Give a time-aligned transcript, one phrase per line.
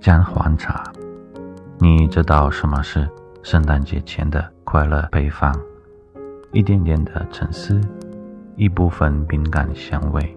[0.00, 0.84] 姜黄茶。
[1.78, 3.08] 你知道什么是
[3.42, 5.54] 圣诞节前的快乐配方？
[6.52, 7.80] 一点点的沉思。
[8.56, 10.36] 一部分饼干香味，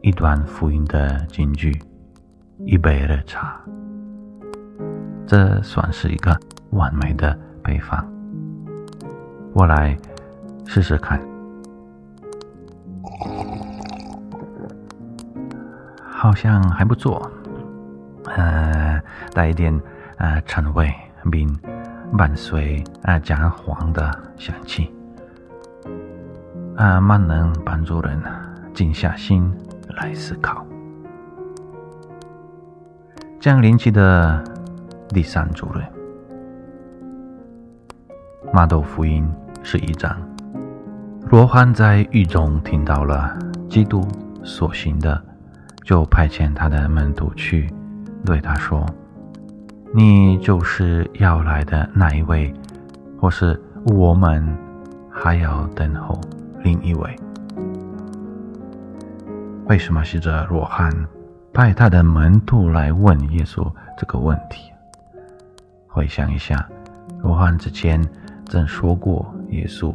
[0.00, 1.72] 一段福音的金句，
[2.66, 3.60] 一杯热茶，
[5.24, 6.36] 这算是一个
[6.70, 8.04] 完美的配方。
[9.52, 9.96] 我来
[10.66, 11.20] 试试看，
[16.02, 17.30] 好像还不错，
[19.32, 19.78] 带一点
[20.18, 20.92] 呃陈味，
[21.30, 21.48] 并
[22.16, 24.92] 伴随呃姜黄的香气。
[26.76, 28.20] 啊，蛮能帮助人
[28.72, 29.52] 静下心
[29.88, 30.66] 来思考。
[33.38, 34.42] 降临期的
[35.08, 35.84] 第三主任，
[38.52, 39.28] 马窦福音
[39.62, 40.16] 是一章。
[41.28, 43.36] 罗汉在狱中听到了
[43.68, 44.06] 基督
[44.44, 45.22] 所行的，
[45.82, 47.72] 就派遣他的门徒去，
[48.24, 48.86] 对他说
[49.94, 52.52] ：“你就是要来的那一位，
[53.20, 54.42] 或是我们
[55.10, 56.18] 还要等候？”
[56.64, 57.16] 另一位，
[59.66, 60.90] 为什么是这罗汉
[61.52, 64.72] 派他的门徒来问耶稣这个问题？
[65.88, 66.66] 回想一下，
[67.20, 68.00] 罗汉之前
[68.46, 69.92] 曾说过：“耶稣，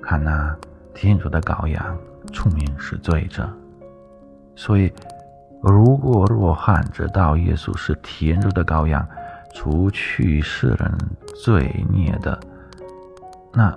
[0.00, 0.56] 看那
[0.94, 1.98] 天主的羔羊，
[2.32, 3.46] 出名是罪者。”
[4.54, 4.92] 所以，
[5.60, 9.04] 如果罗汉知道耶稣是天主的羔羊，
[9.58, 10.98] 除去世人
[11.42, 12.38] 罪孽的，
[13.52, 13.76] 那？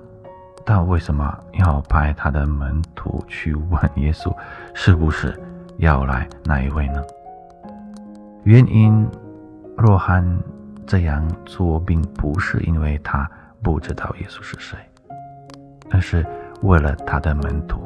[0.64, 4.32] 他为什么要派他的门徒去问耶稣，
[4.76, 5.36] 是不是
[5.78, 7.04] 要来那一位呢？
[8.44, 9.10] 原因，
[9.76, 10.24] 若翰
[10.86, 13.28] 这样做，并不是因为他
[13.64, 14.78] 不知道耶稣是谁，
[15.90, 16.24] 而是
[16.62, 17.82] 为了他的门徒，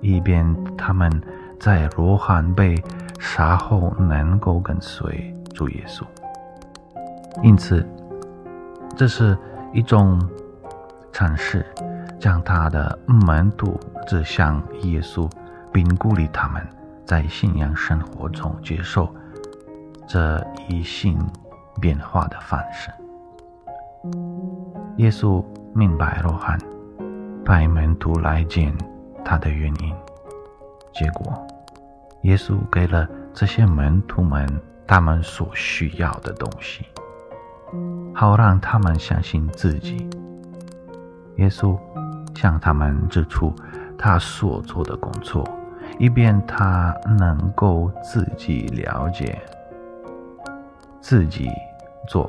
[0.00, 0.46] 以便
[0.78, 1.10] 他们
[1.58, 2.80] 在罗汉被
[3.18, 6.04] 杀后能够跟随主耶稣。
[7.42, 7.86] 因此，
[8.96, 9.36] 这是
[9.72, 10.18] 一种。
[11.12, 11.66] 尝试
[12.20, 15.28] 将他的门徒指向耶稣，
[15.72, 16.64] 并鼓励他们
[17.04, 19.12] 在信仰生活中接受
[20.06, 21.18] 这一性
[21.80, 22.90] 变化的方式。
[24.98, 26.56] 耶稣明白罗汉
[27.44, 28.72] 派门徒来见
[29.24, 29.92] 他的原因，
[30.94, 31.46] 结果
[32.22, 34.48] 耶稣给了这些门徒们
[34.86, 36.86] 他们所需要的东西，
[38.14, 40.08] 好让他们相信自己。
[41.36, 41.78] 耶稣
[42.34, 43.52] 向他们指出
[43.96, 45.48] 他所做的工作，
[45.98, 49.40] 以便他能够自己了解、
[51.00, 51.48] 自己
[52.08, 52.28] 做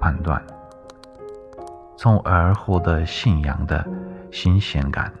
[0.00, 0.42] 判断，
[1.96, 3.86] 从而获得信仰的
[4.30, 5.12] 新鲜感。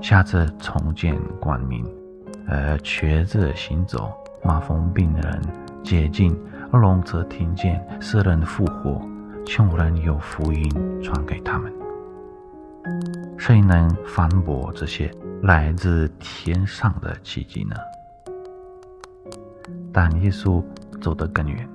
[0.00, 1.84] 下次重见光明，
[2.48, 4.12] 而，瘸子行走，
[4.42, 5.40] 麻风病人
[5.84, 6.36] 接近，
[6.72, 8.98] 而龙则听见，死人复活，
[9.44, 11.70] 穷人有福音传给他们。
[13.36, 15.10] 谁能反驳这些
[15.42, 17.76] 来自天上的奇迹呢？
[19.92, 20.64] 但耶稣
[20.98, 21.68] 走得更远，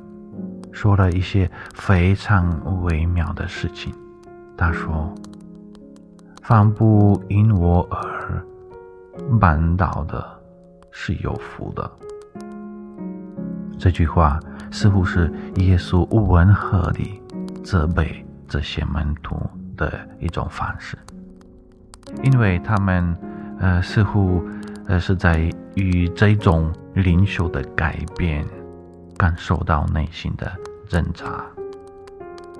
[0.71, 3.93] 说了一些非常微妙的事情。
[4.57, 5.13] 他说
[6.41, 8.43] ：“凡不因我而
[9.39, 10.27] 绊倒的，
[10.89, 11.87] 是有福的。”
[13.77, 14.39] 这句话
[14.71, 17.21] 似乎是耶稣温和地
[17.63, 19.39] 责备这些门徒
[19.75, 20.97] 的一种方式。
[22.23, 23.17] 因为他们，
[23.59, 24.41] 呃，似乎，
[24.87, 28.45] 呃，是在与这种灵修的改变
[29.17, 30.51] 感受到内心的
[30.87, 31.43] 挣扎。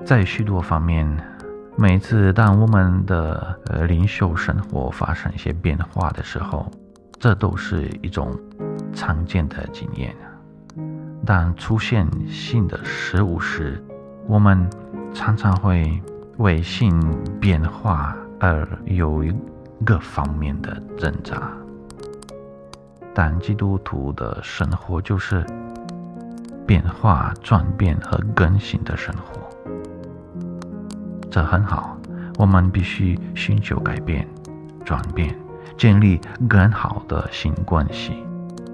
[0.05, 1.07] 在许多方面，
[1.77, 6.69] 每次当我们的呃灵修生活发生一些变化的时候，
[7.17, 8.37] 这都是一种
[8.93, 10.15] 常见的经验。
[11.27, 13.83] 当出现新的事物时，
[14.25, 14.67] 我们
[15.13, 16.01] 常常会
[16.37, 16.97] 为性
[17.39, 18.15] 变化。
[18.39, 19.33] 而有一
[19.83, 21.51] 个方面的挣扎，
[23.15, 25.43] 但基督徒的生活就是
[26.67, 29.41] 变化、转变和更新的生活，
[31.31, 31.97] 这很好。
[32.37, 34.27] 我们必须寻求改变、
[34.85, 35.35] 转变，
[35.75, 38.23] 建立更好的新关系，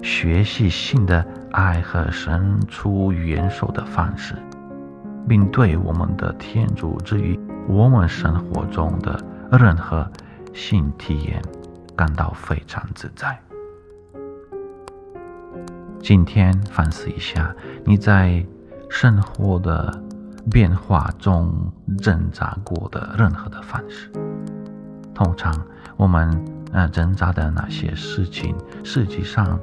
[0.03, 4.35] 学习新的爱和伸出援手的方式，
[5.29, 7.39] 并对我们的天主之于
[7.69, 9.17] 我们生活中的
[9.49, 10.05] 任何
[10.53, 11.41] 新体验
[11.95, 13.39] 感到非常自在。
[16.01, 17.55] 今天反思一下，
[17.85, 18.45] 你在
[18.89, 20.03] 生活的
[20.51, 24.11] 变化中挣扎过的任何的方式。
[25.13, 25.55] 通常，
[25.95, 28.53] 我们呃挣扎的那些事情，
[28.83, 29.57] 实际上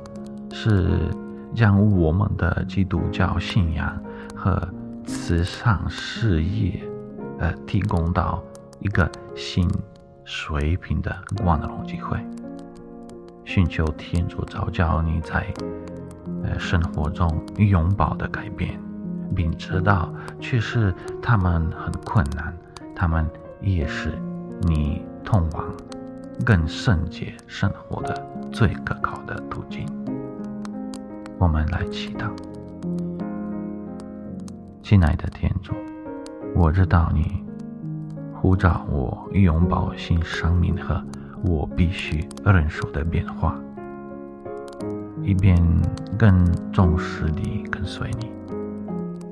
[0.50, 1.08] 是
[1.54, 4.00] 将我们的基督教信仰
[4.34, 4.68] 和
[5.04, 6.82] 慈善事业，
[7.38, 8.42] 呃，提供到
[8.78, 9.68] 一个新
[10.24, 12.18] 水平的光荣机会。
[13.44, 15.46] 寻求天主召教你在
[16.44, 18.80] 呃生活中拥抱的改变，
[19.34, 22.56] 并知道却是他们很困难，
[22.94, 23.28] 他们
[23.60, 24.12] 也是
[24.62, 25.04] 你。
[25.22, 25.64] 通往
[26.44, 29.86] 更圣洁生活的最可靠的途径。
[31.40, 32.30] 我们来祈祷，
[34.82, 35.72] 亲爱的天主，
[36.54, 37.42] 我知道你
[38.34, 41.02] 呼召我拥抱新生命和
[41.42, 43.58] 我必须认受的变化，
[45.22, 45.56] 以便
[46.18, 48.30] 更重视地跟随你，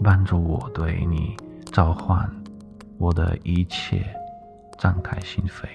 [0.02, 2.26] 帮助我对你召唤
[2.96, 4.02] 我的一切。
[4.78, 5.66] 张开心扉，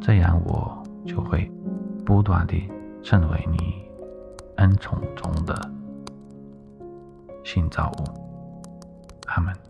[0.00, 1.48] 这样我就会
[2.04, 2.68] 不断地
[3.04, 3.88] 成为你
[4.60, 5.54] 恩宠中的
[7.42, 8.04] 新造物。
[9.26, 9.69] 阿门。